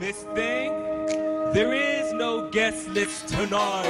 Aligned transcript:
Miss 0.00 0.24
Thing, 0.34 0.72
there 1.52 1.72
is 1.72 2.12
no 2.14 2.50
guest 2.50 2.88
list 2.88 3.28
tonight. 3.28 3.86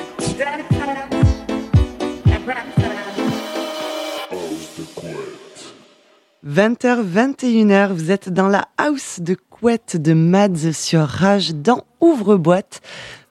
20h, 6.46 7.02
21h, 7.02 7.92
vous 7.92 8.10
êtes 8.10 8.28
dans 8.28 8.48
la 8.48 8.68
house 8.76 9.20
de 9.20 9.34
couette 9.34 9.96
de 9.96 10.12
Mads 10.12 10.72
sur 10.74 11.00
Rage 11.00 11.54
dans 11.54 11.84
Ouvre-boîte. 12.00 12.82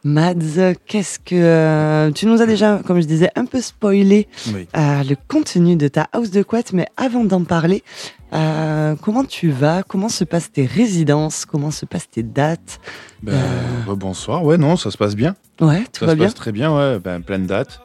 Mads, 0.06 0.74
qu'est-ce 0.86 1.18
que 1.18 1.34
euh, 1.36 2.12
tu 2.12 2.26
nous 2.26 2.42
as 2.42 2.46
déjà, 2.46 2.82
comme 2.86 3.00
je 3.02 3.08
disais, 3.08 3.30
un 3.36 3.46
peu 3.46 3.62
spoilé 3.62 4.28
Oui. 4.54 4.68
euh, 4.76 5.04
le 5.04 5.16
contenu 5.30 5.76
de 5.78 5.88
ta 5.88 6.08
house 6.12 6.30
de 6.30 6.44
couette, 6.44 6.74
mais 6.74 6.88
avant 6.98 7.24
d'en 7.24 7.44
parler, 7.46 7.84
euh, 8.34 8.96
comment 9.02 9.24
tu 9.24 9.50
vas? 9.50 9.82
Comment 9.84 10.10
se 10.10 10.26
passent 10.26 10.52
tes 10.52 10.66
résidences? 10.66 11.46
Comment 11.46 11.72
se 11.72 11.86
passent 11.86 12.10
tes 12.10 12.24
dates? 12.24 12.82
Ben, 13.22 13.40
bonsoir, 13.88 14.44
ouais, 14.44 14.58
non, 14.58 14.76
ça 14.76 14.92
se 14.92 14.98
passe 14.98 15.16
bien. 15.16 15.36
Ouais, 15.62 15.84
tout 15.94 16.00
ça 16.02 16.06
va 16.08 16.12
se 16.12 16.18
bien? 16.18 16.26
passe 16.26 16.34
très 16.36 16.52
bien, 16.52 16.76
ouais, 16.76 17.00
ben, 17.00 17.22
plein 17.22 17.40
de 17.40 17.46
dates, 17.46 17.80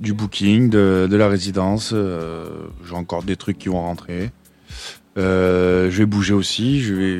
du 0.00 0.12
booking, 0.12 0.70
de, 0.70 1.06
de 1.08 1.16
la 1.16 1.28
résidence. 1.28 1.94
J'ai 1.94 2.94
encore 2.96 3.22
des 3.22 3.36
trucs 3.36 3.58
qui 3.58 3.68
vont 3.68 3.80
rentrer. 3.80 4.32
Euh, 5.16 5.90
je 5.90 5.98
vais 5.98 6.06
bouger 6.06 6.34
aussi, 6.34 6.80
je 6.82 6.92
vais 6.94 7.18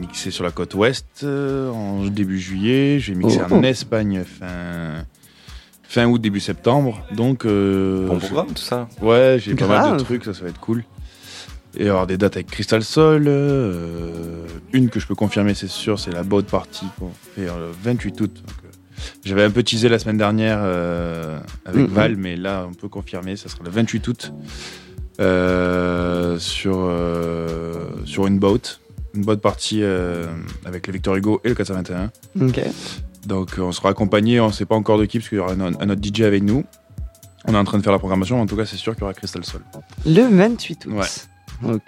mixer 0.00 0.30
sur 0.30 0.44
la 0.44 0.52
côte 0.52 0.74
ouest 0.74 1.06
euh, 1.24 1.70
en 1.70 2.04
début 2.06 2.38
juillet, 2.38 3.00
je 3.00 3.12
vais 3.12 3.18
mixer 3.18 3.40
Oh. 3.50 3.54
en 3.54 3.62
Espagne 3.64 4.22
fin, 4.24 5.04
fin 5.82 6.06
août, 6.06 6.20
début 6.20 6.38
septembre. 6.40 7.04
Donc, 7.16 7.44
euh, 7.44 8.06
Bon 8.06 8.18
programme, 8.18 8.48
tout 8.48 8.62
ça. 8.62 8.88
Ouais, 9.00 9.38
j'ai 9.40 9.54
pas 9.56 9.66
mal 9.66 9.96
de 9.96 10.02
trucs, 10.04 10.24
ça, 10.24 10.34
ça 10.34 10.42
va 10.44 10.50
être 10.50 10.60
cool. 10.60 10.84
Et 11.76 11.88
avoir 11.88 12.06
des 12.06 12.16
dates 12.18 12.36
avec 12.36 12.48
Crystal 12.48 12.84
Sol. 12.84 13.24
euh, 13.26 14.46
une 14.72 14.88
que 14.88 15.00
je 15.00 15.06
peux 15.06 15.14
confirmer, 15.14 15.54
c'est 15.54 15.68
sûr, 15.70 15.98
c'est 15.98 16.12
la 16.12 16.22
boat 16.22 16.42
party 16.42 16.86
qu'on 16.98 17.10
fait 17.34 17.46
le 17.46 17.72
28 17.82 18.20
août. 18.20 18.42
Euh, 18.46 18.68
J'avais 19.24 19.42
un 19.42 19.50
peu 19.50 19.62
teasé 19.64 19.88
la 19.88 19.98
semaine 19.98 20.18
dernière 20.18 20.58
euh, 20.62 21.40
avec 21.64 21.88
Mhm. 21.88 21.94
Val, 21.94 22.16
mais 22.16 22.36
là, 22.36 22.66
on 22.70 22.74
peut 22.74 22.88
confirmer, 22.88 23.34
ça 23.36 23.48
sera 23.48 23.64
le 23.64 23.70
28 23.70 24.06
août 24.06 24.32
euh, 25.20 26.38
sur, 26.38 26.76
euh, 26.78 27.86
sur 28.04 28.26
une 28.26 28.38
boat. 28.38 28.58
Une 29.14 29.24
boat 29.24 29.36
party 29.36 29.80
euh, 29.82 30.26
avec 30.64 30.86
le 30.86 30.92
Victor 30.94 31.16
Hugo 31.16 31.40
et 31.44 31.48
le 31.50 31.54
421. 31.54 32.10
Ok. 32.40 32.60
Donc 33.26 33.50
on 33.58 33.70
sera 33.72 33.90
accompagné, 33.90 34.40
on 34.40 34.48
ne 34.48 34.52
sait 34.52 34.64
pas 34.64 34.74
encore 34.74 34.98
de 34.98 35.04
qui, 35.04 35.18
parce 35.18 35.28
qu'il 35.28 35.38
y 35.38 35.40
aura 35.40 35.52
un, 35.52 35.60
un 35.60 35.90
autre 35.90 36.00
DJ 36.02 36.22
avec 36.22 36.42
nous. 36.42 36.64
On 37.46 37.54
est 37.54 37.58
en 37.58 37.64
train 37.64 37.78
de 37.78 37.82
faire 37.82 37.92
la 37.92 37.98
programmation, 37.98 38.36
mais 38.36 38.42
en 38.42 38.46
tout 38.46 38.56
cas 38.56 38.64
c'est 38.64 38.76
sûr 38.76 38.94
qu'il 38.94 39.02
y 39.02 39.04
aura 39.04 39.14
Crystal 39.14 39.44
Sol. 39.44 39.60
Le 40.06 40.22
28 40.22 40.86
août. 40.86 40.92
Ouais. 40.94 41.06
Donc 41.62 41.84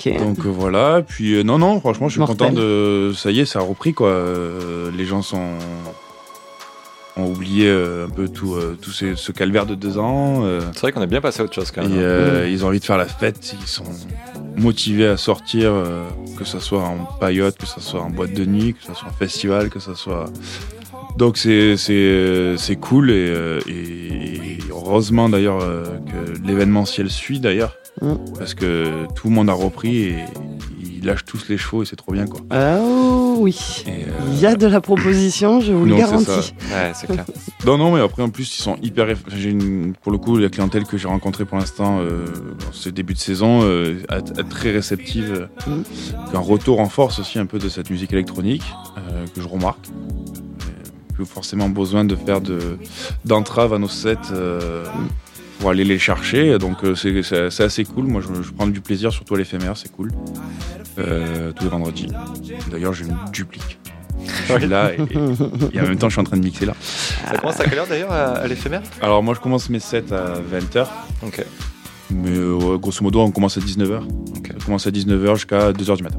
euh, 0.46 0.48
voilà, 0.48 1.02
puis 1.06 1.34
euh, 1.34 1.42
non, 1.42 1.58
non, 1.58 1.80
franchement 1.80 2.08
je 2.08 2.12
suis 2.12 2.20
Mortel. 2.20 2.50
content 2.50 2.60
de... 2.60 3.12
Ça 3.16 3.32
y 3.32 3.40
est, 3.40 3.44
ça 3.44 3.58
a 3.58 3.62
repris 3.62 3.92
quoi. 3.92 4.08
Euh, 4.08 4.90
les 4.96 5.04
gens 5.04 5.22
sont... 5.22 5.50
ont 7.16 7.26
oublié 7.30 7.68
euh, 7.68 8.06
un 8.06 8.10
peu 8.10 8.28
tout, 8.28 8.54
euh, 8.54 8.76
tout 8.80 8.90
ce 8.90 9.32
calvaire 9.32 9.66
de 9.66 9.74
deux 9.74 9.98
ans. 9.98 10.44
euh, 10.44 10.60
C'est 10.72 10.80
vrai 10.80 10.92
qu'on 10.92 11.02
est 11.02 11.06
bien 11.06 11.20
passé 11.20 11.40
à 11.40 11.44
autre 11.44 11.54
chose 11.54 11.70
quand 11.70 11.82
même. 11.82 11.92
hein. 11.92 11.96
euh, 12.02 12.48
ils 12.50 12.64
ont 12.64 12.68
envie 12.68 12.80
de 12.80 12.84
faire 12.84 12.98
la 12.98 13.06
fête, 13.06 13.54
ils 13.60 13.66
sont 13.68 13.84
motivés 14.56 15.06
à 15.06 15.16
sortir, 15.16 15.70
euh, 15.72 16.04
que 16.38 16.44
ce 16.44 16.58
soit 16.58 16.82
en 16.82 17.04
paillote, 17.20 17.56
que 17.58 17.66
ce 17.66 17.80
soit 17.80 18.00
en 18.02 18.10
boîte 18.10 18.32
de 18.32 18.44
nuit, 18.44 18.74
que 18.74 18.82
ce 18.84 18.94
soit 18.94 19.08
en 19.08 19.12
festival, 19.12 19.70
que 19.70 19.78
ce 19.80 19.94
soit. 19.94 20.26
Donc 21.16 21.36
c'est 21.36 21.76
c'est 21.76 22.54
c'est 22.56 22.74
cool 22.76 23.10
et, 23.12 23.32
et 23.68 24.58
heureusement 24.70 25.28
d'ailleurs 25.28 25.60
que 25.60 26.46
l'événementiel 26.46 27.10
suit 27.10 27.40
d'ailleurs 27.40 27.76
Mm. 28.02 28.14
parce 28.40 28.54
que 28.54 29.06
tout 29.14 29.28
le 29.28 29.34
monde 29.34 29.48
a 29.48 29.52
repris 29.52 29.98
et 30.02 30.16
ils 30.82 31.06
lâchent 31.06 31.24
tous 31.24 31.48
les 31.48 31.56
chevaux 31.56 31.84
et 31.84 31.86
c'est 31.86 31.94
trop 31.94 32.10
bien 32.10 32.26
quoi. 32.26 32.40
Oh 32.52 33.13
oui. 33.36 33.84
Euh, 33.88 33.92
Il 34.32 34.40
y 34.40 34.46
a 34.46 34.54
de 34.56 34.66
la 34.66 34.80
proposition, 34.80 35.60
je 35.60 35.72
vous 35.72 35.84
le 35.84 35.92
non, 35.92 35.98
garantis. 35.98 36.24
ça. 36.26 36.40
Ouais, 36.74 36.92
c'est 36.94 37.06
clair. 37.06 37.24
Non, 37.66 37.78
non, 37.78 37.92
mais 37.92 38.00
après, 38.02 38.22
en 38.22 38.28
plus, 38.28 38.58
ils 38.58 38.62
sont 38.62 38.76
hyper. 38.82 39.06
une... 39.42 39.94
Pour 40.02 40.12
le 40.12 40.18
coup, 40.18 40.36
la 40.36 40.50
clientèle 40.50 40.84
que 40.84 40.98
j'ai 40.98 41.08
rencontrée 41.08 41.44
pour 41.46 41.56
l'instant, 41.58 41.98
euh, 42.00 42.26
ce 42.72 42.90
début 42.90 43.14
de 43.14 43.18
saison, 43.18 43.60
euh, 43.62 43.96
est, 44.12 44.38
est 44.38 44.48
très 44.50 44.70
réceptive. 44.70 45.48
Mhm. 45.66 45.82
Un 46.34 46.38
retour 46.40 46.80
en 46.80 46.88
force 46.90 47.18
aussi 47.20 47.38
un 47.38 47.46
peu 47.46 47.58
de 47.58 47.68
cette 47.70 47.88
musique 47.90 48.12
électronique 48.12 48.64
euh, 48.98 49.24
que 49.34 49.40
je 49.40 49.48
remarque. 49.48 49.86
Euh, 49.88 51.14
Plus 51.14 51.24
forcément 51.24 51.68
besoin 51.68 52.04
de 52.04 52.16
faire 52.16 52.40
de 52.40 52.76
d'entrave 53.24 53.72
à 53.72 53.78
nos 53.78 53.88
sets 53.88 54.16
euh, 54.32 54.84
pour 55.58 55.70
aller 55.70 55.84
les 55.84 55.98
chercher. 55.98 56.58
Donc, 56.58 56.84
euh, 56.84 56.94
c'est 56.94 57.62
assez 57.62 57.84
cool. 57.84 58.04
Moi, 58.06 58.20
je, 58.20 58.42
je 58.42 58.52
prends 58.52 58.66
du 58.66 58.80
plaisir, 58.80 59.12
surtout 59.12 59.34
à 59.34 59.38
l'éphémère, 59.38 59.76
c'est 59.76 59.90
cool. 59.92 60.10
Euh, 60.98 61.52
tous 61.52 61.64
les 61.64 61.70
vendredis. 61.70 62.08
D'ailleurs, 62.70 62.92
j'ai 62.92 63.04
une 63.06 63.16
duplique. 63.32 63.78
Je 64.48 64.54
suis 64.58 64.66
là 64.68 64.92
et, 64.92 64.96
et 65.76 65.80
en 65.80 65.82
même 65.84 65.98
temps, 65.98 66.08
je 66.08 66.14
suis 66.14 66.20
en 66.20 66.24
train 66.24 66.36
de 66.36 66.44
mixer 66.44 66.64
là. 66.66 66.74
Ça 66.80 67.36
commence 67.36 67.60
à 67.60 67.64
quelle 67.64 67.78
heure 67.78 67.86
d'ailleurs 67.86 68.12
à, 68.12 68.32
à 68.36 68.46
l'éphémère? 68.46 68.80
Alors 69.02 69.22
moi 69.22 69.34
je 69.34 69.40
commence 69.40 69.68
mes 69.68 69.80
sets 69.80 70.12
à 70.12 70.36
20h, 70.38 70.86
Ok. 71.22 71.44
mais 72.10 72.30
euh, 72.30 72.78
grosso 72.78 73.02
modo 73.02 73.20
on 73.20 73.30
commence 73.32 73.58
à 73.58 73.60
19h. 73.60 74.02
Ok. 74.38 74.50
On 74.60 74.64
commence 74.64 74.86
à 74.86 74.90
19h 74.90 75.34
jusqu'à 75.34 75.72
2h 75.72 75.96
du 75.98 76.02
matin. 76.04 76.18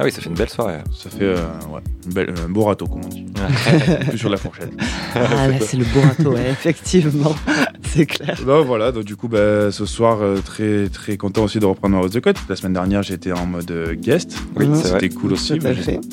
Ah 0.00 0.04
oui, 0.04 0.12
ça 0.12 0.22
fait 0.22 0.30
une 0.30 0.34
belle 0.34 0.48
soirée. 0.48 0.78
Ça 0.96 1.10
fait 1.10 1.18
euh, 1.24 1.36
ouais, 1.70 1.80
une 2.06 2.12
belle- 2.14 2.34
un 2.42 2.48
beau 2.48 2.62
râteau 2.64 2.86
comme 2.86 3.02
on 3.04 3.08
dit. 3.08 3.26
Plus 4.08 4.16
sur 4.18 4.30
la 4.30 4.38
fourchette. 4.38 4.70
Ah 5.14 5.46
là, 5.48 5.54
c'est 5.60 5.76
le 5.76 5.84
beau 5.84 6.00
râteau, 6.00 6.32
ouais, 6.32 6.48
effectivement. 6.50 7.34
c'est 7.82 8.06
clair. 8.06 8.38
Non, 8.46 8.64
voilà, 8.64 8.92
donc 8.92 9.04
du 9.04 9.14
coup 9.16 9.28
bah, 9.28 9.70
ce 9.70 9.84
soir 9.84 10.22
euh, 10.22 10.38
très 10.42 10.88
très 10.88 11.16
content 11.18 11.44
aussi 11.44 11.58
de 11.60 11.66
reprendre 11.66 11.96
ma 11.96 12.02
hausse 12.02 12.12
de 12.12 12.20
code. 12.20 12.36
La 12.48 12.56
semaine 12.56 12.72
dernière 12.72 13.02
j'étais 13.02 13.32
en 13.32 13.44
mode 13.44 13.70
euh, 13.70 13.94
guest. 13.94 14.36
Oui. 14.56 14.66
C'était 14.74 15.10
cool 15.10 15.34
aussi. 15.34 15.58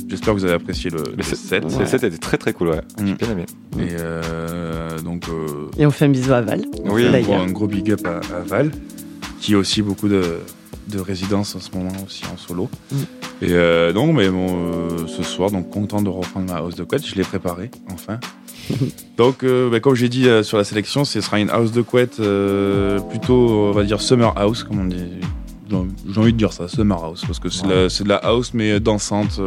J'espère 0.10 0.34
que 0.34 0.40
vous 0.40 0.44
avez 0.46 0.54
apprécié 0.56 0.90
le, 0.90 1.04
le 1.16 1.24
set, 1.24 1.38
set. 1.38 1.80
le 1.80 1.86
set 1.86 2.04
était 2.04 2.18
très 2.18 2.38
très 2.38 2.52
cool, 2.52 2.70
ouais. 2.70 2.82
J'ai 2.98 3.06
Mm. 3.14 3.16
bien 3.16 3.32
aimé. 3.32 3.46
Et 3.80 3.96
euh, 4.00 5.00
donc 5.00 5.30
euh, 5.30 5.70
Et 5.78 5.86
on 5.86 5.92
fait 5.92 6.06
un 6.06 6.10
bisou 6.10 6.34
à 6.34 6.42
Val. 6.42 6.66
Oui, 6.86 7.06
un, 7.06 7.10
gros, 7.10 7.12
d'ailleurs. 7.12 7.42
un 7.42 7.52
gros 7.52 7.68
big 7.68 7.92
up 7.92 8.06
à, 8.06 8.18
à 8.36 8.40
Val, 8.46 8.72
qui 9.40 9.54
a 9.54 9.58
aussi 9.58 9.82
beaucoup 9.82 10.10
de, 10.10 10.40
de 10.88 11.00
résidences 11.00 11.56
en 11.56 11.60
ce 11.60 11.70
moment 11.76 11.92
aussi 12.06 12.24
en 12.34 12.38
solo. 12.38 12.70
Mm. 12.92 12.96
Et 13.42 13.52
euh, 13.52 13.94
donc, 13.94 14.16
mais 14.16 14.30
bon, 14.30 14.48
euh, 14.50 15.08
ce 15.08 15.24
soir, 15.24 15.52
donc 15.52 15.70
content 15.70 16.02
de 16.02 16.10
reprendre 16.10 16.52
ma 16.52 16.58
house 16.60 16.76
de 16.76 16.84
couette. 16.84 17.06
Je 17.06 17.16
l'ai 17.16 17.24
préparée, 17.24 17.70
enfin. 17.92 18.20
donc, 19.18 19.44
euh, 19.44 19.70
bah, 19.70 19.80
comme 19.80 19.96
j'ai 19.96 20.10
dit 20.10 20.28
sur 20.44 20.58
la 20.58 20.64
sélection, 20.64 21.06
ce 21.06 21.22
sera 21.22 21.40
une 21.40 21.50
house 21.50 21.72
de 21.72 21.82
couette 21.82 22.22
plutôt, 23.10 23.70
on 23.70 23.72
va 23.72 23.84
dire, 23.84 24.02
summer 24.02 24.34
house, 24.38 24.64
comme 24.64 24.80
on 24.80 24.86
dit. 24.86 24.98
J'ai- 25.70 26.20
envie 26.20 26.32
de 26.32 26.38
dire 26.38 26.54
ça, 26.54 26.68
summer 26.70 27.04
house, 27.04 27.24
parce 27.26 27.40
que 27.40 27.50
c'est 27.50 27.68
de 27.68 27.74
la- 27.74 27.90
c'est 27.90 28.06
de 28.06 28.10
la 28.10 28.16
house, 28.16 28.54
mais 28.54 28.80
dansante, 28.80 29.42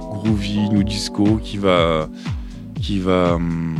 groovy, 0.00 0.68
new 0.70 0.82
disco, 0.82 1.38
qui 1.42 1.58
va. 1.58 2.08
qui 2.80 2.98
va. 2.98 3.34
hum, 3.34 3.76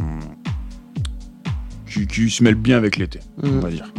qui, 1.90 2.06
qui 2.06 2.30
se 2.30 2.42
mêle 2.44 2.54
bien 2.54 2.76
avec 2.76 2.96
l'été, 2.96 3.20
on 3.42 3.48
Mm. 3.48 3.60
va 3.60 3.70
dire. 3.70 3.92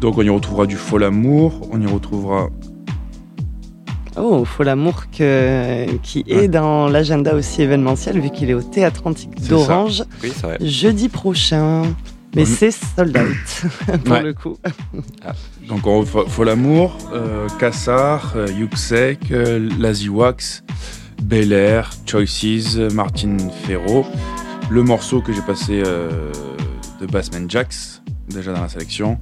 Donc 0.00 0.18
on 0.18 0.22
y 0.22 0.28
retrouvera 0.28 0.66
du 0.66 0.76
fol 0.76 1.02
amour, 1.04 1.68
on 1.72 1.80
y 1.80 1.86
retrouvera 1.86 2.48
Oh, 4.16 4.44
faut 4.44 4.62
l'amour 4.62 5.04
que, 5.10 5.86
qui 6.02 6.22
est 6.28 6.46
dans 6.48 6.86
l'agenda 6.88 7.34
aussi 7.34 7.62
événementiel, 7.62 8.20
vu 8.20 8.28
qu'il 8.30 8.50
est 8.50 8.54
au 8.54 8.60
Théâtre 8.62 9.02
Antique 9.06 9.40
d'Orange 9.48 10.02
Oui, 10.22 10.32
jeudi 10.60 11.08
prochain. 11.08 11.82
Mais 12.34 12.42
Ouais. 12.42 12.46
c'est 12.48 12.70
sold 12.70 13.16
out, 13.16 13.70
pour 14.04 14.12
Ouais. 14.12 14.22
le 14.22 14.32
coup. 14.34 14.56
donc 15.68 15.86
on 15.86 16.02
fol 16.04 16.26
fol 16.28 16.48
amour, 16.48 16.96
euh, 17.12 17.46
Kassar, 17.58 18.32
euh, 18.36 18.46
Yuxek, 18.58 19.30
euh, 19.32 19.68
Lazy 19.78 20.08
Wax, 20.08 20.62
Bel 21.22 21.52
Air, 21.52 21.90
Choices, 22.06 22.76
Martin 22.94 23.36
Ferro, 23.64 24.06
le 24.70 24.82
morceau 24.82 25.20
que 25.20 25.30
j'ai 25.32 25.42
passé 25.42 25.82
euh, 25.86 26.32
de 27.02 27.06
Bassman 27.06 27.50
Jax 27.50 28.00
déjà 28.28 28.52
dans 28.52 28.62
la 28.62 28.68
sélection, 28.68 29.18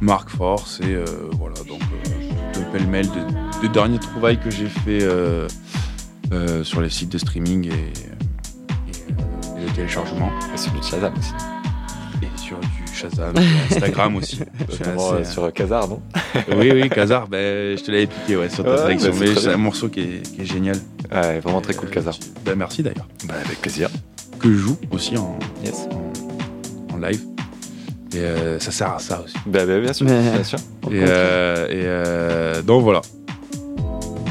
Mark 0.00 0.28
Force 0.30 0.80
et 0.80 0.94
euh, 0.94 1.04
voilà 1.32 1.54
donc 1.66 1.80
euh, 1.80 2.60
le 2.60 2.72
pêle-mêle 2.78 3.08
de, 3.08 3.66
de 3.66 3.72
derniers 3.72 3.98
trouvailles 3.98 4.38
que 4.38 4.50
j'ai 4.50 4.66
fait 4.66 5.02
euh, 5.02 5.48
euh, 6.32 6.62
sur 6.62 6.80
les 6.82 6.90
sites 6.90 7.10
de 7.10 7.18
streaming 7.18 7.68
et, 7.68 7.70
et, 7.70 9.62
et 9.62 9.66
de 9.66 9.70
téléchargement. 9.74 10.30
Et 10.54 10.56
celui 10.58 10.78
de 10.80 10.84
Shazam 10.84 11.14
aussi. 11.18 11.32
Et 12.22 12.38
sur 12.38 12.58
du 12.58 12.68
Shazam, 12.94 13.34
sur 13.36 13.76
Instagram 13.76 14.16
aussi. 14.16 14.40
Assez, 14.70 15.24
sur 15.32 15.52
Kazar, 15.52 15.88
non? 15.88 16.02
Oui, 16.56 16.70
oui, 16.72 16.88
Kazar, 16.90 17.26
ben, 17.28 17.76
je 17.76 17.82
te 17.82 17.90
l'avais 17.90 18.06
piqué 18.06 18.36
ouais, 18.36 18.48
sur 18.50 18.62
ta 18.64 18.70
Ouais, 18.72 18.98
sélection. 18.98 19.10
bah, 19.10 19.16
mais 19.20 19.34
c'est 19.34 19.52
un 19.52 19.56
morceau 19.56 19.88
qui 19.88 20.00
est, 20.00 20.22
qui 20.34 20.42
est 20.42 20.44
génial. 20.44 20.76
Ouais, 21.10 21.40
vraiment 21.40 21.60
très 21.62 21.74
cool, 21.74 21.88
Kazar. 21.90 22.14
Ben, 22.44 22.54
merci 22.56 22.82
d'ailleurs. 22.82 23.08
Bah, 23.26 23.34
avec 23.44 23.60
plaisir. 23.60 23.88
Que 24.38 24.52
je 24.52 24.58
joue 24.58 24.76
aussi 24.90 25.16
en, 25.16 25.38
Yes. 25.64 25.88
en 25.90 26.12
live. 27.02 27.20
Et 28.14 28.18
euh, 28.18 28.58
ça 28.60 28.70
sert 28.70 28.92
à 28.94 28.98
ça 28.98 29.22
aussi. 29.24 29.34
Bah, 29.46 29.64
bah, 29.66 29.80
bien 29.80 29.92
sûr, 29.92 30.06
Mais- 30.06 30.30
bien 30.32 30.44
sûr. 30.44 30.58
Et, 30.90 31.00
euh, 31.02 31.66
et 31.68 31.82
euh, 31.84 32.62
donc 32.62 32.82
voilà. 32.82 33.00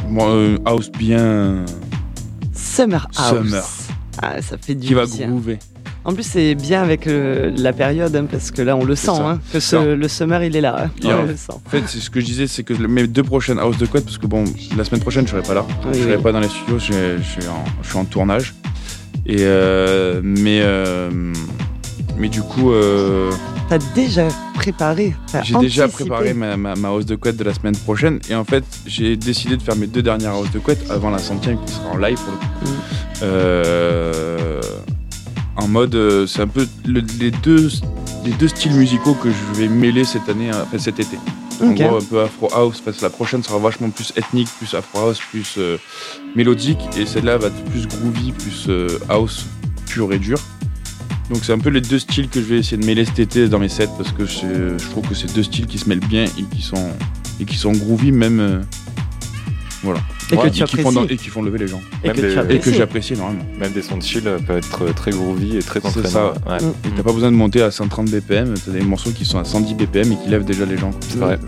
Moi, 0.07 0.29
euh, 0.29 0.57
house 0.65 0.91
bien 0.91 1.65
Summer 2.53 3.07
House. 3.17 3.29
Summer. 3.47 3.63
Ah, 4.21 4.41
ça 4.41 4.57
fait 4.57 4.75
du 4.75 4.87
qui 4.87 4.93
va 4.93 5.05
bien. 5.05 5.29
groover. 5.29 5.57
En 6.03 6.13
plus, 6.13 6.23
c'est 6.23 6.55
bien 6.55 6.81
avec 6.81 7.05
euh, 7.07 7.51
la 7.55 7.73
période, 7.73 8.15
hein, 8.15 8.25
parce 8.29 8.49
que 8.51 8.61
là, 8.63 8.75
on 8.75 8.83
le 8.83 8.95
sent, 8.95 9.11
hein, 9.19 9.39
que 9.53 9.59
ce- 9.59 9.93
le 9.95 10.07
summer, 10.07 10.43
il 10.43 10.55
est 10.55 10.61
là. 10.61 10.85
hein. 10.85 10.89
On 11.03 11.25
le 11.27 11.35
sent. 11.37 11.53
En 11.53 11.69
fait, 11.69 11.83
c'est 11.87 11.99
ce 11.99 12.09
que 12.09 12.19
je 12.19 12.25
disais, 12.25 12.47
c'est 12.47 12.63
que 12.63 12.73
mes 12.73 13.05
deux 13.07 13.21
prochaines 13.23 13.59
house 13.59 13.77
de 13.77 13.85
couette, 13.85 14.05
parce 14.05 14.17
que 14.17 14.25
bon, 14.27 14.43
la 14.75 14.83
semaine 14.83 15.01
prochaine, 15.01 15.25
je 15.27 15.31
serai 15.31 15.43
pas 15.43 15.53
là. 15.53 15.65
Oui, 15.85 15.91
je 15.93 15.99
serai 16.03 16.15
oui. 16.17 16.21
pas 16.23 16.31
dans 16.31 16.39
les 16.39 16.47
studios, 16.49 16.79
je, 16.79 17.17
je 17.19 17.23
suis, 17.23 17.47
en, 17.47 17.63
je 17.83 17.89
suis 17.89 17.97
en 17.97 18.05
tournage. 18.05 18.53
Et 19.27 19.37
euh, 19.41 20.21
mais 20.23 20.61
euh, 20.63 21.33
mais 22.17 22.29
du 22.29 22.41
coup, 22.41 22.71
euh, 22.71 23.31
T'as 23.69 23.77
déjà 23.95 24.27
préparé. 24.53 25.15
j'ai 25.43 25.55
déjà 25.57 25.87
préparé 25.87 26.33
ma, 26.33 26.57
ma, 26.57 26.75
ma 26.75 26.89
hausse 26.91 27.05
de 27.05 27.15
couette 27.15 27.37
de 27.37 27.43
la 27.43 27.53
semaine 27.53 27.75
prochaine. 27.75 28.19
Et 28.29 28.35
en 28.35 28.43
fait, 28.43 28.63
j'ai 28.85 29.15
décidé 29.15 29.57
de 29.57 29.61
faire 29.63 29.75
mes 29.75 29.87
deux 29.87 30.01
dernières 30.03 30.37
hausses 30.37 30.51
de 30.51 30.59
couette 30.59 30.89
avant 30.91 31.09
la 31.09 31.19
centième 31.19 31.57
qui 31.65 31.73
sera 31.73 31.89
en 31.89 31.97
live 31.97 32.17
pour 32.17 32.33
le 32.33 32.37
coup. 32.37 32.71
Mm. 32.71 32.77
Euh, 33.23 34.61
en 35.55 35.67
mode, 35.67 35.95
euh, 35.95 36.27
c'est 36.27 36.41
un 36.41 36.47
peu 36.47 36.67
le- 36.85 37.03
les 37.19 37.31
deux 37.31 37.69
les 38.23 38.31
deux 38.33 38.47
styles 38.49 38.73
musicaux 38.73 39.15
que 39.15 39.29
je 39.31 39.59
vais 39.59 39.67
mêler 39.67 40.03
cette 40.03 40.29
année, 40.29 40.51
enfin 40.51 40.77
cet 40.77 40.99
été. 40.99 41.17
En 41.63 41.71
gros, 41.71 41.97
un 41.97 42.01
peu 42.01 42.21
afro 42.21 42.49
house, 42.53 42.81
parce 42.83 42.97
que 42.97 43.03
la 43.03 43.09
prochaine 43.09 43.41
sera 43.43 43.57
vachement 43.57 43.89
plus 43.89 44.13
ethnique, 44.15 44.47
plus 44.59 44.73
afro 44.75 44.99
house, 45.07 45.19
plus 45.31 45.55
euh, 45.57 45.77
mélodique, 46.35 46.79
et 46.97 47.05
celle-là 47.05 47.37
va 47.37 47.47
être 47.47 47.63
plus 47.65 47.87
groovy, 47.87 48.31
plus 48.31 48.67
house 49.09 49.45
pur 49.87 50.11
et 50.13 50.19
dur. 50.19 50.37
Donc 51.31 51.45
c'est 51.45 51.53
un 51.53 51.59
peu 51.59 51.69
les 51.69 51.79
deux 51.81 51.99
styles 51.99 52.27
que 52.27 52.41
je 52.41 52.45
vais 52.45 52.57
essayer 52.59 52.75
de 52.77 52.85
mêler 52.85 53.05
cet 53.05 53.19
été 53.19 53.47
dans 53.47 53.57
mes 53.59 53.69
sets, 53.69 53.87
parce 53.97 54.11
que 54.11 54.25
je 54.25 54.75
trouve 54.89 55.07
que 55.07 55.15
c'est 55.15 55.33
deux 55.33 55.43
styles 55.43 55.65
qui 55.65 55.77
se 55.77 55.87
mêlent 55.87 55.99
bien 56.05 56.25
et 56.25 56.43
qui 56.55 56.61
sont 56.61 56.89
et 57.39 57.45
qui 57.45 57.55
sont 57.57 57.71
groovy 57.71 58.11
même. 58.11 58.39
euh, 58.39 58.61
voilà. 59.83 60.01
Et 60.31 60.35
que 60.35 60.41
Ouais, 60.41 60.51
tu 60.51 60.61
et, 60.61 60.65
qui 60.65 60.77
font, 60.77 60.89
apprécies. 60.91 61.13
et 61.13 61.17
qui 61.17 61.29
font 61.29 61.41
lever 61.41 61.57
les 61.57 61.67
gens. 61.67 61.81
Et 62.03 62.07
Même 62.07 62.15
que 62.17 62.21
des- 62.21 62.55
et 62.55 62.69
Et 62.69 62.73
j'apprécie 62.73 63.13
énormément. 63.13 63.43
Même 63.59 63.71
des 63.71 63.81
sons 63.81 63.97
de 63.97 64.03
chill 64.03 64.21
peuvent 64.45 64.57
être 64.57 64.93
très 64.93 65.11
groovy 65.11 65.57
et 65.57 65.61
très 65.63 65.79
C'est 65.79 65.87
entraînants. 65.87 66.09
ça. 66.09 66.33
Ouais. 66.47 66.61
Mm. 66.61 66.69
Et 66.87 66.89
t'as 66.97 67.03
pas 67.03 67.13
besoin 67.13 67.31
de 67.31 67.35
monter 67.37 67.61
à 67.63 67.71
130 67.71 68.09
BPM, 68.11 68.53
t'as 68.63 68.71
des 68.71 68.81
morceaux 68.81 69.11
qui 69.11 69.25
sont 69.25 69.39
à 69.39 69.43
110 69.45 69.73
BPM 69.73 70.11
et 70.11 70.17
qui 70.17 70.29
lèvent 70.29 70.45
déjà 70.45 70.65
les 70.65 70.77
gens. 70.77 70.91
C'est 70.99 71.17
vrai. 71.17 71.39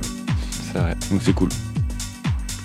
C'est 0.72 0.80
vrai. 0.80 0.96
Donc 1.12 1.22
c'est 1.24 1.34
cool. 1.34 1.50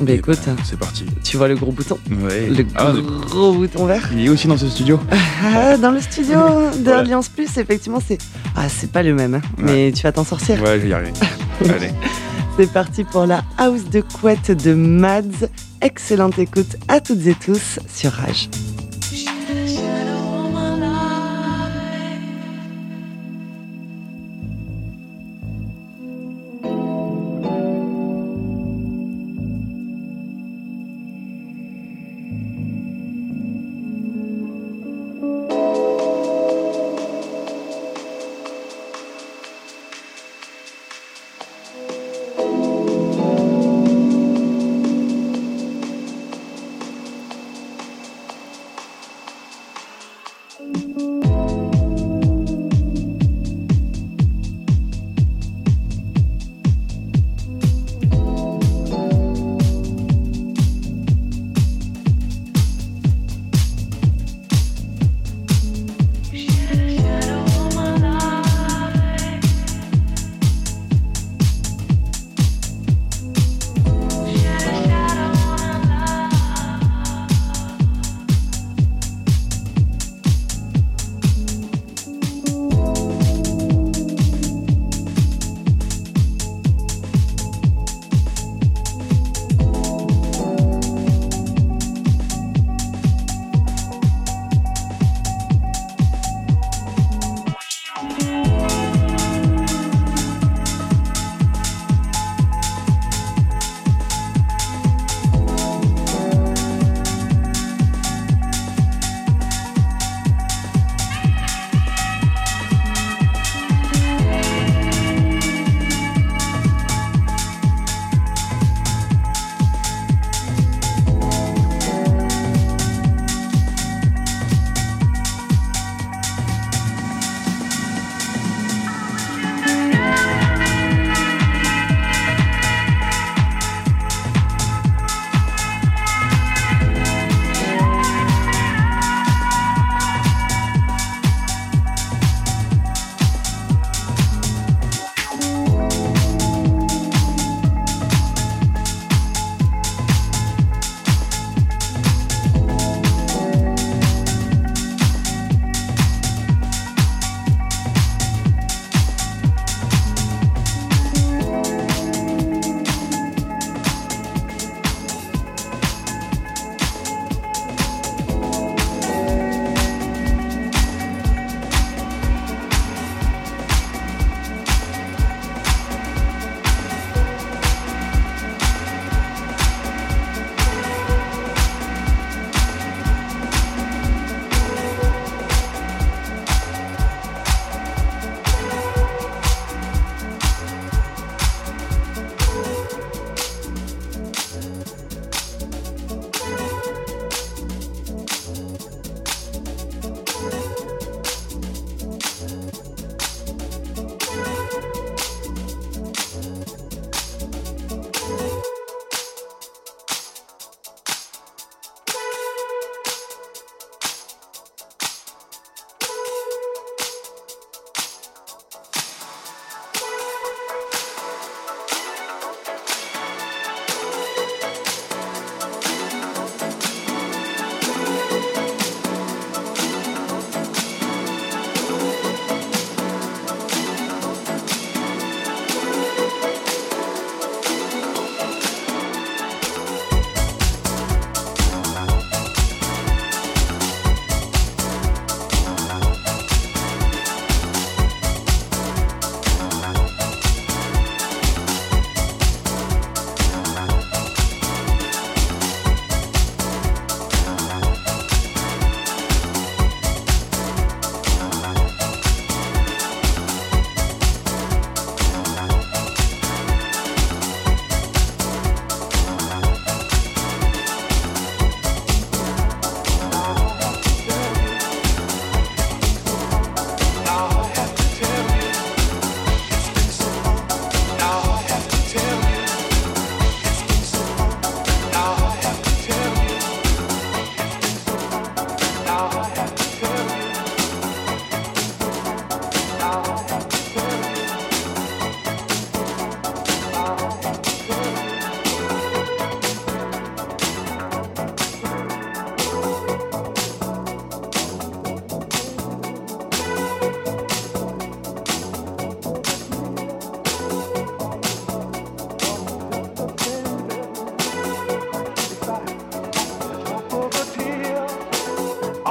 Bah 0.00 0.12
Et 0.12 0.14
écoute, 0.16 0.38
ben, 0.46 0.56
c'est 0.64 0.78
parti. 0.78 1.04
tu 1.24 1.36
vois 1.36 1.48
le 1.48 1.56
gros 1.56 1.72
bouton 1.72 1.98
Ouais. 2.10 2.46
Le 2.48 2.64
Ah, 2.76 2.92
gros 3.26 3.52
bouton 3.52 3.86
vert 3.86 4.08
il 4.12 4.26
est 4.26 4.28
aussi 4.28 4.46
dans 4.46 4.56
ce 4.56 4.68
studio. 4.68 5.00
Ah, 5.44 5.76
dans 5.76 5.90
le 5.92 6.00
studio 6.00 6.34
de 6.34 6.82
Voilà. 6.84 6.98
Alliance 7.00 7.28
Plus, 7.28 7.56
effectivement, 7.58 8.00
c'est 8.06 8.18
ah, 8.56 8.68
c'est 8.68 8.90
pas 8.90 9.02
le 9.02 9.14
même, 9.14 9.34
hein, 9.34 9.40
mais 9.56 9.92
tu 9.94 10.02
vas 10.02 10.12
t'en 10.12 10.24
sortir. 10.24 10.60
Ouais, 10.62 10.74
je 10.78 10.82
vais 10.84 10.88
y 10.88 10.92
arriver. 10.92 11.12
Allez. 11.64 11.90
C'est 12.58 12.72
parti 12.72 13.04
pour 13.04 13.24
la 13.26 13.42
house 13.56 13.84
de 13.90 14.00
couette 14.00 14.50
de 14.50 14.74
Mads. 14.74 15.46
Excellente 15.80 16.38
écoute 16.40 16.76
à 16.88 17.00
toutes 17.00 17.24
et 17.26 17.34
tous 17.34 17.78
sur 17.92 18.10
Rage. 18.12 18.48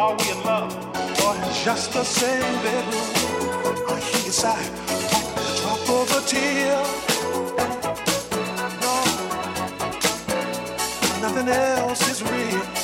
are 0.08 0.16
we 0.16 0.32
in 0.32 0.44
love? 0.44 0.74
Or 1.26 1.36
just 1.66 1.92
the 1.92 2.04
same 2.04 2.54
bedroom? 2.64 3.10
I 3.90 4.00
hear 4.00 4.26
you 4.26 4.32
sigh, 4.32 4.66
a 5.36 5.56
drop 5.60 5.90
of 6.00 6.08
a 6.18 6.22
tear. 6.32 6.80
No, 8.84 8.94
nothing 11.22 11.50
else 11.50 12.02
is 12.10 12.24
real. 12.24 12.77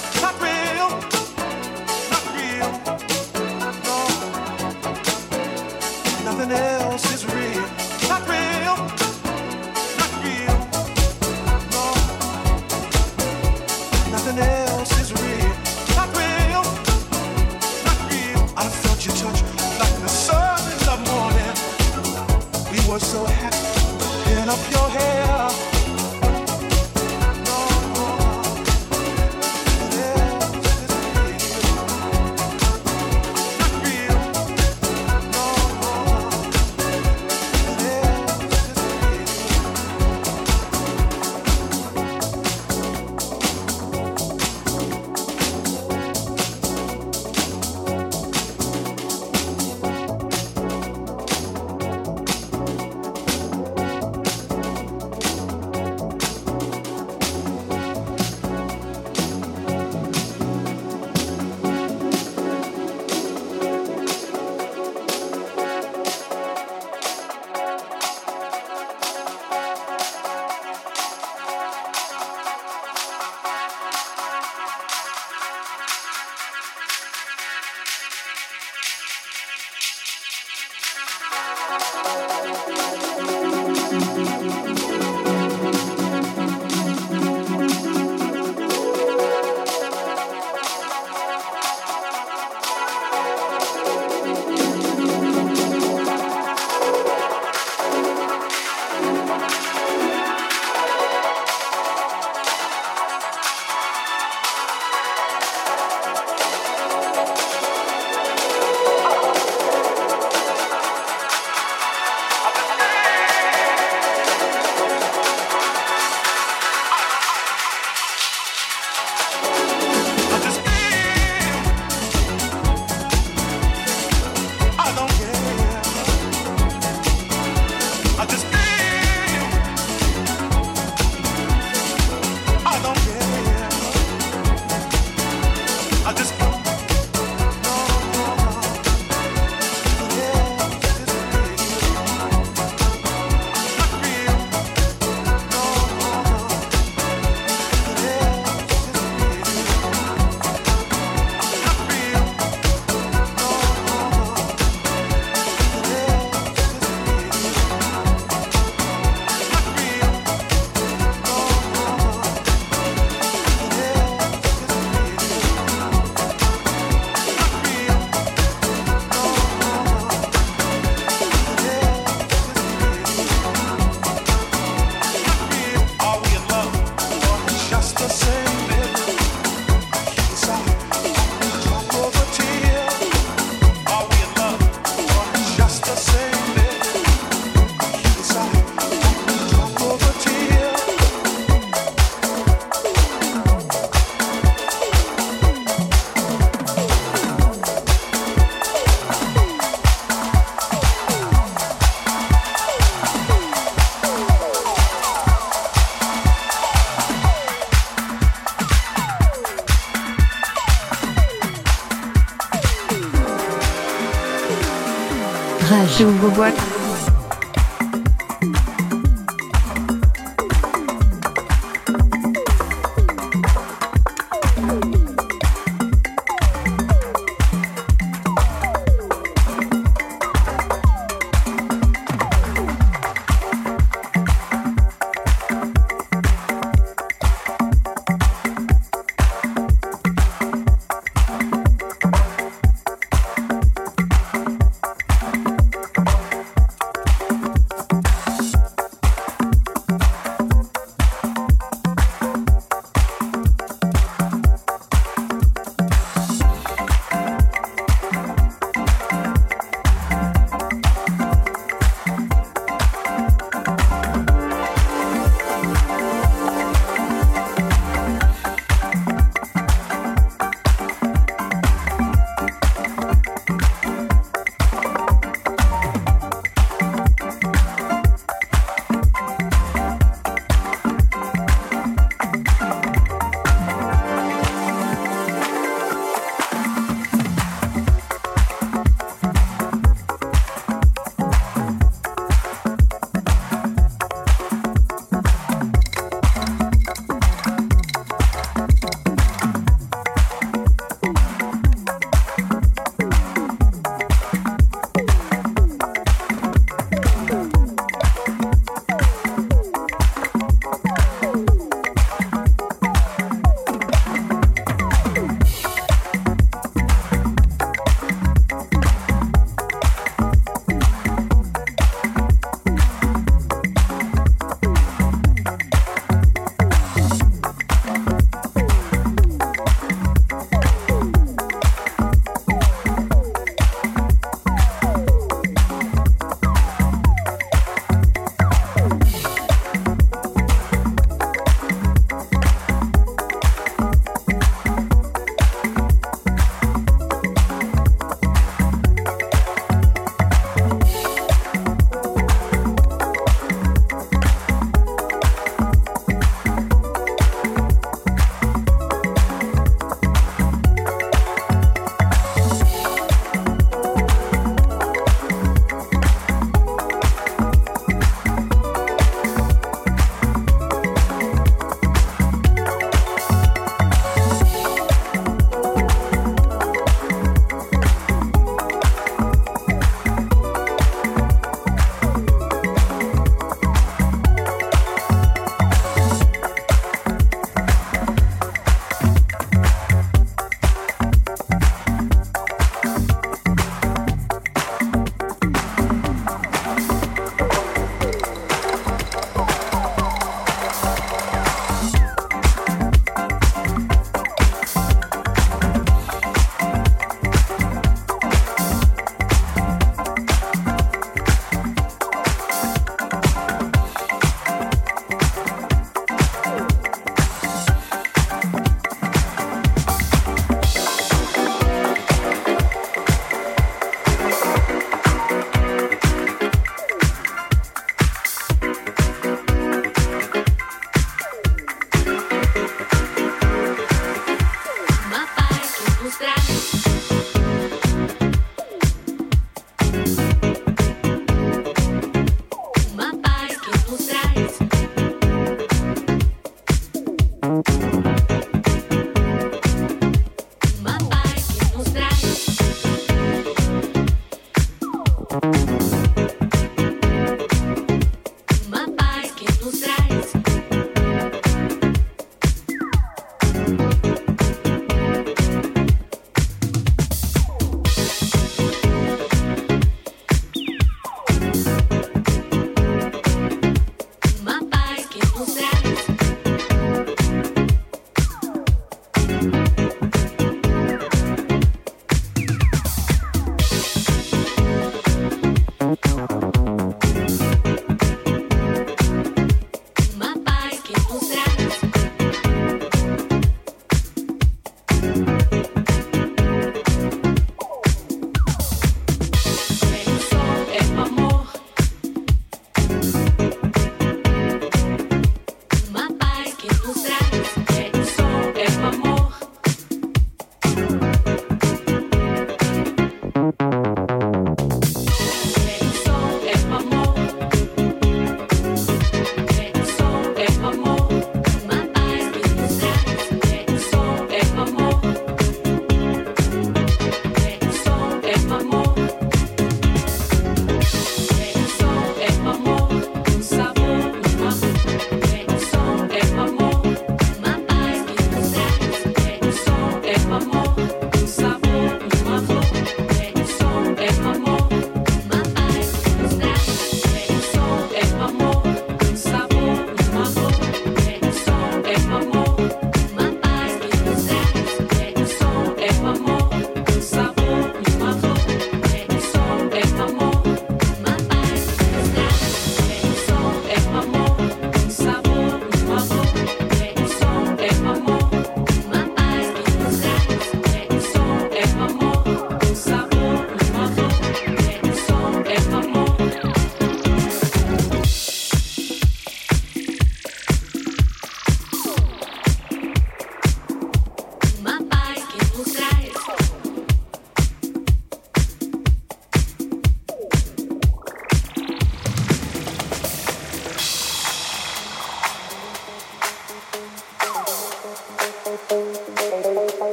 Rage. 215.74 215.96
Je 215.98 216.04
vous 216.06 216.30
vois. 216.32 216.52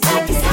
Tu 0.00 0.43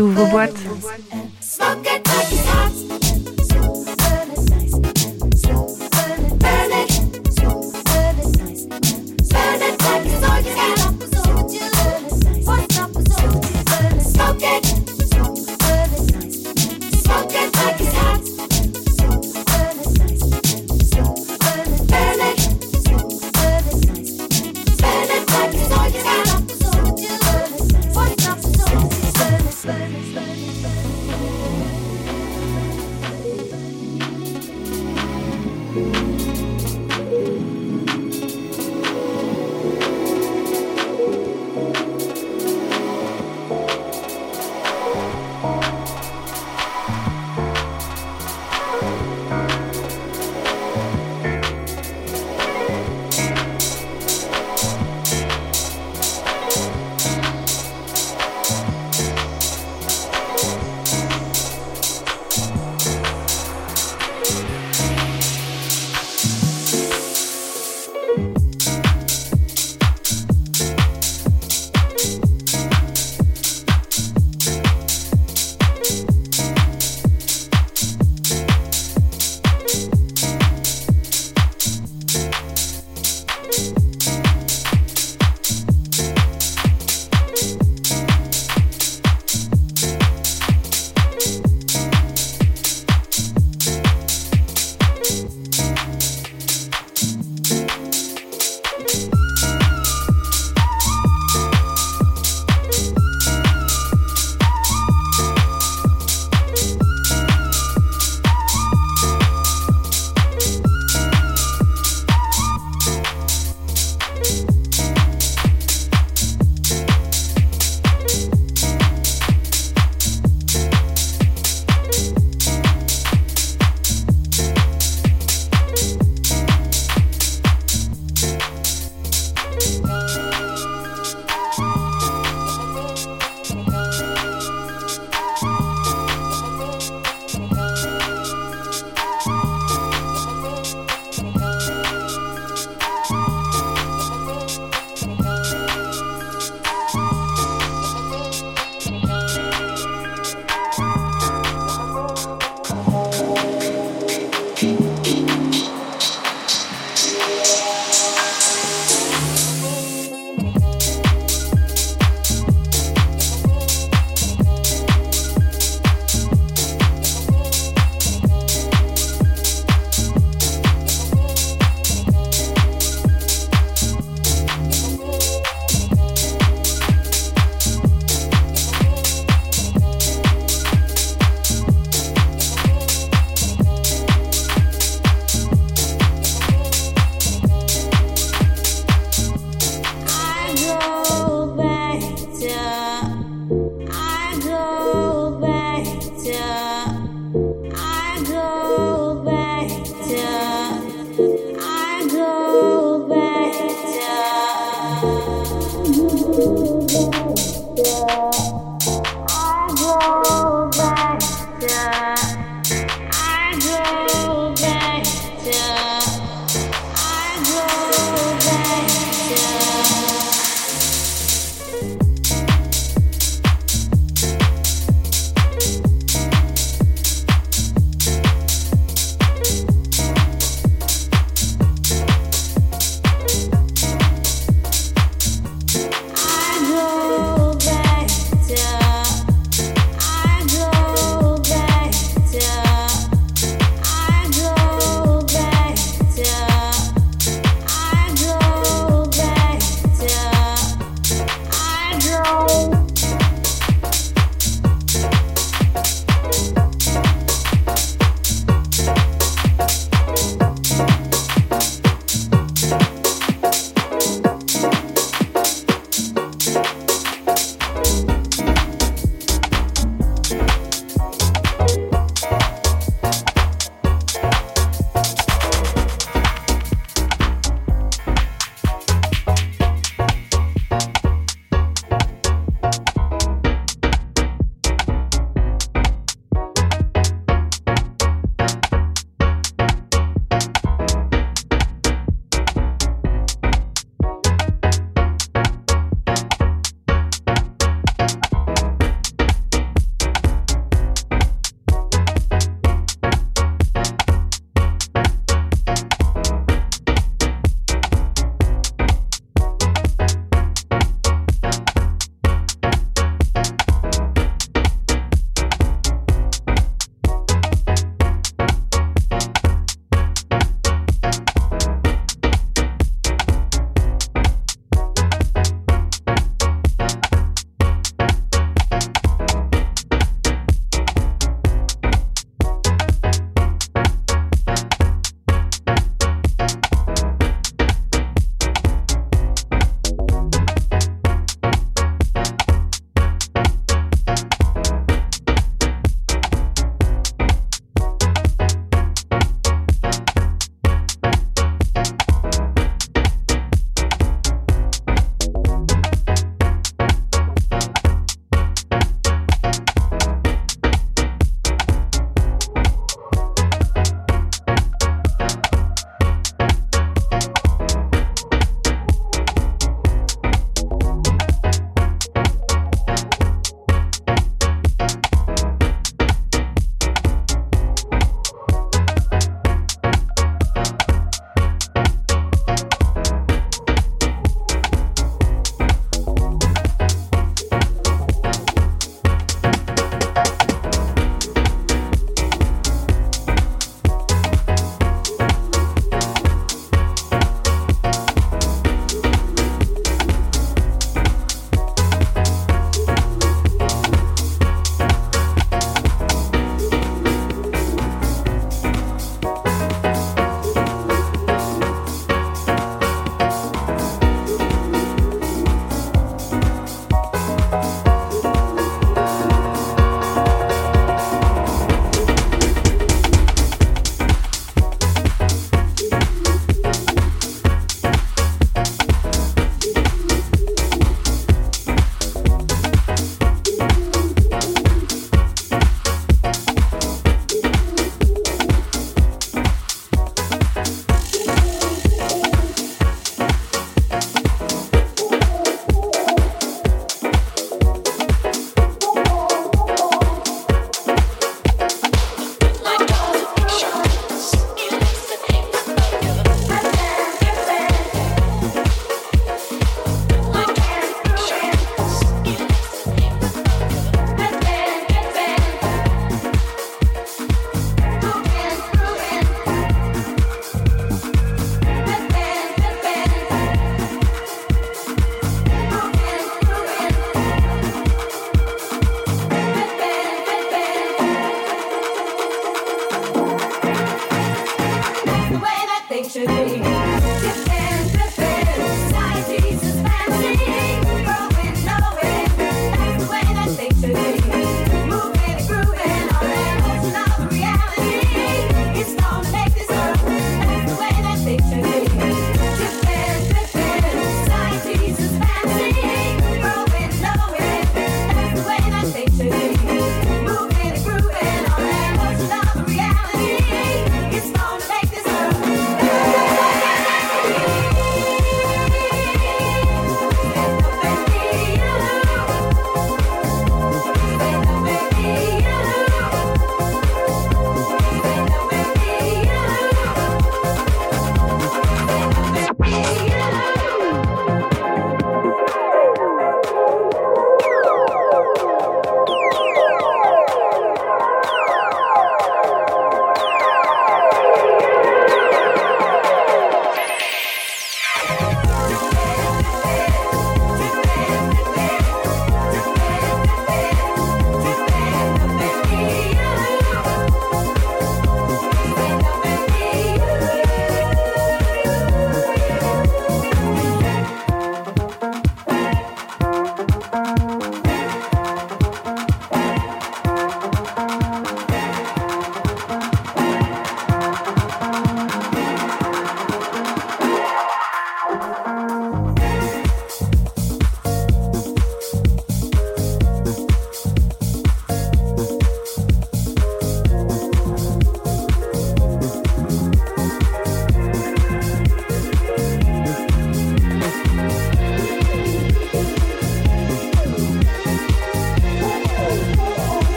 ouvres 0.00 0.30
boîte. 0.30 0.57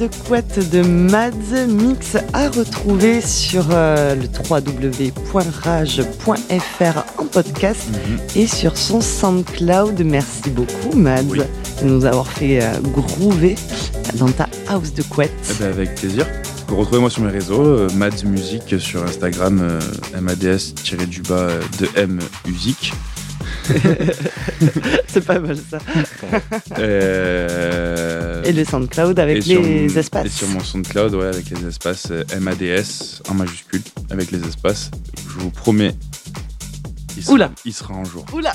De 0.00 0.08
couette 0.26 0.70
de 0.70 0.80
Mads 0.82 1.66
Mix 1.68 2.16
à 2.32 2.48
retrouver 2.48 3.20
sur 3.20 3.66
euh, 3.70 4.14
le 4.14 4.22
www.rage.fr 4.50 6.00
en 7.18 7.24
podcast 7.26 7.80
Mhm. 7.90 8.18
et 8.36 8.46
sur 8.46 8.76
son 8.78 9.00
SoundCloud. 9.02 10.00
Merci 10.04 10.48
beaucoup 10.50 10.96
Mads 10.96 11.22
Oui. 11.28 11.40
de 11.82 11.86
nous 11.88 12.04
avoir 12.06 12.26
fait 12.26 12.62
euh, 12.62 12.72
groover 12.82 13.56
dans 14.14 14.30
ta 14.30 14.48
house 14.68 14.94
de 14.94 15.02
couette. 15.02 15.30
Eh 15.50 15.54
ben, 15.62 15.68
avec 15.70 15.94
plaisir. 15.96 16.26
Retrouvez-moi 16.68 17.10
sur 17.10 17.22
mes 17.22 17.30
réseaux, 17.32 17.62
euh, 17.66 17.88
Mads 17.94 18.24
Music 18.24 18.80
sur 18.80 19.02
Instagram, 19.04 19.78
MADS-du-bas 20.18 21.48
de 21.78 21.88
M 21.96 22.20
Music. 22.46 22.92
C'est 25.08 25.24
pas 25.24 25.38
mal 25.40 25.56
ça. 25.70 25.78
Euh, 28.40 28.44
Et 28.48 28.52
le 28.52 28.64
SoundCloud 28.64 29.18
avec 29.18 29.44
les 29.46 29.58
mon- 29.58 29.96
espaces. 29.96 30.26
Et 30.26 30.28
sur 30.30 30.48
mon 30.48 30.60
SoundCloud, 30.60 31.14
ouais, 31.14 31.26
avec 31.26 31.50
les 31.50 31.66
espaces 31.66 32.08
euh, 32.10 32.24
MADS 32.40 33.22
en 33.28 33.34
majuscule, 33.34 33.82
avec 34.10 34.30
les 34.30 34.40
espaces. 34.46 34.90
Je 35.16 35.38
vous 35.40 35.50
promets, 35.50 35.94
il 37.16 37.22
sera, 37.22 37.34
Oula. 37.34 37.50
il 37.64 37.72
sera 37.74 37.94
un 37.94 38.04
jour. 38.04 38.24
Oula, 38.32 38.52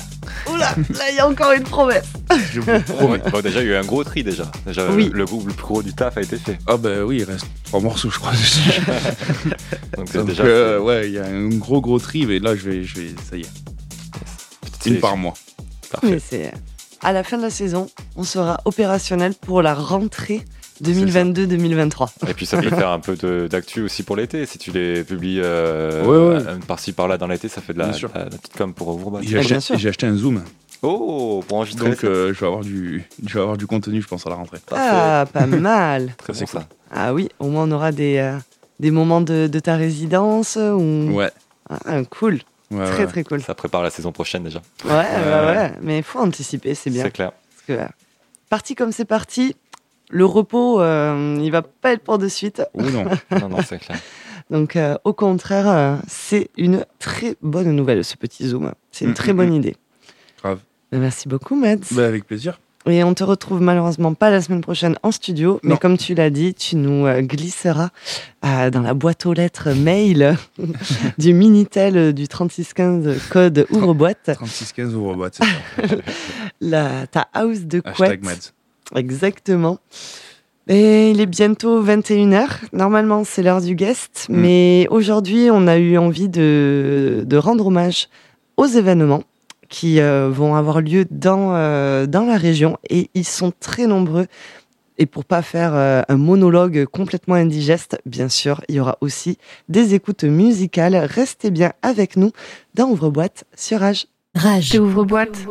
oula, 0.50 0.74
là 0.90 1.10
il 1.10 1.16
y 1.16 1.18
a 1.18 1.28
encore 1.28 1.52
une 1.52 1.62
promesse. 1.64 2.04
Je 2.52 2.60
vous 2.60 2.80
promets. 2.80 3.18
Bon, 3.30 3.40
déjà, 3.40 3.60
il 3.62 3.66
y 3.68 3.70
a 3.70 3.74
eu 3.74 3.76
un 3.76 3.84
gros 3.84 4.02
tri 4.04 4.24
déjà. 4.24 4.50
Déjà, 4.66 4.90
Oui. 4.90 5.10
le, 5.12 5.24
gros- 5.24 5.44
le 5.46 5.52
plus 5.52 5.62
gros 5.64 5.82
du 5.82 5.92
taf 5.94 6.16
a 6.18 6.22
été 6.22 6.36
fait. 6.38 6.58
Ah 6.66 6.76
bah 6.76 7.04
oui, 7.04 7.18
il 7.18 7.24
reste 7.24 7.46
trois 7.64 7.80
morceaux, 7.80 8.10
je 8.10 8.18
crois. 8.18 8.32
Donc, 9.96 10.08
c'est 10.10 10.18
Donc, 10.18 10.28
déjà 10.28 10.42
euh, 10.44 10.80
ouais, 10.80 11.06
il 11.08 11.12
y 11.14 11.18
a 11.18 11.26
un 11.26 11.48
gros 11.48 11.80
gros 11.80 11.98
tri, 11.98 12.26
mais 12.26 12.38
là, 12.38 12.56
je 12.56 12.68
vais, 12.68 12.84
je 12.84 12.94
vais, 12.96 13.14
ça 13.30 13.36
y 13.36 13.42
est, 13.42 14.86
une 14.86 15.00
par 15.00 15.16
mois. 15.16 15.34
Parfait. 15.90 16.10
Mais 16.10 16.18
c'est 16.18 16.52
à 17.02 17.12
la 17.12 17.22
fin 17.24 17.36
de 17.36 17.42
la 17.42 17.50
saison, 17.50 17.88
on 18.16 18.22
sera 18.24 18.60
opérationnel 18.64 19.34
pour 19.34 19.62
la 19.62 19.74
rentrée 19.74 20.44
2022-2023. 20.82 22.08
Et 22.28 22.34
puis 22.34 22.46
ça 22.46 22.60
peut 22.60 22.68
faire 22.70 22.90
un 22.90 23.00
peu 23.00 23.16
d'actu 23.48 23.82
aussi 23.82 24.02
pour 24.02 24.16
l'été. 24.16 24.44
Si 24.46 24.58
tu 24.58 24.70
les 24.70 25.04
publies 25.04 25.40
euh, 25.42 26.04
Ouais, 26.04 26.36
ouais. 26.42 26.48
un 26.48 26.58
par-ci 26.60 26.92
par-là 26.92 27.18
dans 27.18 27.26
l'été, 27.26 27.48
ça 27.48 27.60
fait 27.60 27.72
de 27.72 27.78
la, 27.78 27.86
la- 27.88 27.92
petite 28.26 28.56
com 28.56 28.72
pour 28.74 28.88
Overbot. 28.88 29.20
J'ai 29.22 29.38
acheté, 29.38 29.54
bien 29.54 29.60
sûr. 29.60 29.78
j'ai 29.78 29.88
acheté 29.88 30.06
un 30.06 30.16
zoom, 30.16 30.42
Oh, 30.82 31.42
pour 31.48 31.56
enregistrer. 31.58 31.88
donc 31.88 32.04
euh, 32.04 32.34
je 32.34 32.40
vais 32.40 32.46
avoir 32.46 32.62
du, 32.62 33.04
je 33.24 33.34
vais 33.34 33.40
avoir 33.40 33.56
du 33.56 33.66
contenu, 33.66 34.02
je 34.02 34.06
pense 34.06 34.26
à 34.26 34.30
la 34.30 34.36
rentrée. 34.36 34.58
Parfait. 34.66 34.84
Ah, 34.90 35.24
pas 35.32 35.46
mal. 35.46 36.14
Très 36.18 36.32
bon 36.34 36.38
c'est 36.38 36.46
ça. 36.48 36.66
Ah 36.94 37.14
oui, 37.14 37.28
au 37.38 37.46
moins 37.48 37.64
on 37.64 37.70
aura 37.72 37.92
des, 37.92 38.18
euh, 38.18 38.36
des 38.78 38.90
moments 38.90 39.22
de, 39.22 39.46
de 39.46 39.58
ta 39.58 39.76
résidence. 39.76 40.56
Ou... 40.56 41.10
Ouais, 41.12 41.30
Ah, 41.70 42.02
cool, 42.10 42.40
ouais, 42.70 42.84
très 42.84 42.98
ouais. 43.04 43.06
très 43.06 43.24
cool. 43.24 43.42
Ça 43.42 43.54
prépare 43.54 43.82
la 43.82 43.90
saison 43.90 44.12
prochaine 44.12 44.44
déjà. 44.44 44.60
Ouais, 44.84 44.90
ouais, 44.92 44.96
ouais, 44.96 45.72
mais 45.82 45.98
il 45.98 46.02
faut 46.04 46.18
anticiper, 46.20 46.74
c'est 46.74 46.90
bien. 46.90 47.04
C'est 47.04 47.10
clair. 47.10 47.32
Parce 47.32 47.62
que, 47.66 47.84
euh, 47.84 47.88
parti 48.48 48.74
comme 48.74 48.92
c'est 48.92 49.04
parti, 49.04 49.56
le 50.10 50.24
repos, 50.24 50.80
euh, 50.80 51.38
il 51.40 51.50
va 51.50 51.62
pas 51.62 51.92
être 51.92 52.02
pour 52.02 52.18
de 52.18 52.28
suite. 52.28 52.62
Ou 52.74 52.82
non. 52.82 53.04
Non, 53.40 53.48
non, 53.48 53.58
c'est 53.66 53.78
clair. 53.78 53.98
Donc, 54.50 54.76
euh, 54.76 54.96
au 55.04 55.12
contraire, 55.12 55.68
euh, 55.68 55.96
c'est 56.06 56.50
une 56.56 56.84
très 57.00 57.36
bonne 57.42 57.72
nouvelle, 57.74 58.04
ce 58.04 58.16
petit 58.16 58.46
zoom. 58.46 58.72
C'est 58.92 59.04
une 59.04 59.10
Mm, 59.10 59.14
très 59.14 59.32
mm, 59.32 59.36
bonne 59.36 59.50
mm. 59.50 59.54
idée. 59.56 59.76
Grave. 60.40 60.60
Ben, 60.92 61.00
Merci 61.00 61.28
beaucoup, 61.28 61.56
Mads. 61.56 61.78
Bah, 61.92 62.06
avec 62.06 62.24
plaisir. 62.24 62.60
Et 62.88 63.02
on 63.02 63.14
te 63.14 63.24
retrouve 63.24 63.60
malheureusement 63.60 64.14
pas 64.14 64.30
la 64.30 64.40
semaine 64.40 64.60
prochaine 64.60 64.96
en 65.02 65.10
studio, 65.10 65.58
mais 65.64 65.76
comme 65.76 65.98
tu 65.98 66.14
l'as 66.14 66.30
dit, 66.30 66.54
tu 66.54 66.76
nous 66.76 67.04
euh, 67.06 67.20
glisseras 67.20 67.90
euh, 68.44 68.70
dans 68.70 68.80
la 68.80 68.94
boîte 68.94 69.26
aux 69.26 69.32
lettres 69.32 69.70
mail 69.70 70.36
du 71.18 71.34
Minitel 71.34 72.12
du 72.12 72.28
3615 72.28 73.28
code 73.28 73.66
ouvre-boîte, 73.70 74.30
3615 74.34 74.94
ouvre-boîte, 74.94 75.38
c'est 75.40 75.88
ça. 75.88 75.96
la, 76.60 77.06
ta 77.08 77.28
house 77.32 77.62
de 77.62 77.82
Hashtag 77.84 77.94
couette. 77.94 78.24
Mads. 78.24 78.52
Exactement. 78.94 79.78
Et 80.68 81.10
il 81.10 81.20
est 81.20 81.26
bientôt 81.26 81.84
21h. 81.84 82.46
Normalement, 82.72 83.24
c'est 83.24 83.42
l'heure 83.42 83.60
du 83.60 83.74
guest. 83.74 84.26
Mm. 84.28 84.36
Mais 84.36 84.86
aujourd'hui, 84.90 85.48
on 85.50 85.66
a 85.66 85.76
eu 85.76 85.96
envie 85.96 86.28
de, 86.28 87.24
de 87.26 87.36
rendre 87.36 87.66
hommage 87.66 88.08
aux 88.56 88.66
événements 88.66 89.22
qui 89.68 90.00
euh, 90.00 90.28
vont 90.30 90.54
avoir 90.54 90.80
lieu 90.80 91.06
dans, 91.10 91.54
euh, 91.54 92.06
dans 92.06 92.24
la 92.24 92.36
région. 92.36 92.78
Et 92.88 93.10
ils 93.14 93.26
sont 93.26 93.52
très 93.58 93.86
nombreux. 93.86 94.26
Et 94.98 95.06
pour 95.06 95.24
pas 95.24 95.42
faire 95.42 95.74
euh, 95.74 96.02
un 96.08 96.16
monologue 96.16 96.86
complètement 96.86 97.34
indigeste, 97.34 97.98
bien 98.06 98.28
sûr, 98.28 98.62
il 98.68 98.76
y 98.76 98.80
aura 98.80 98.96
aussi 99.00 99.38
des 99.68 99.94
écoutes 99.94 100.24
musicales. 100.24 100.96
Restez 100.96 101.50
bien 101.50 101.72
avec 101.82 102.16
nous 102.16 102.32
dans 102.74 102.88
Ouvre-boîte 102.88 103.44
sur 103.54 103.80
Rage. 103.80 104.06
Rage. 104.34 104.78
Ouvre-boîte. 104.78 105.46